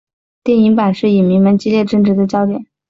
[0.43, 2.65] 电影版是影迷们激烈争执的焦点。